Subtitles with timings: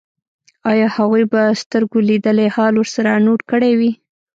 [0.71, 3.91] ایا هغوی به سترګو لیدلی حال ورسره نوټ کړی وي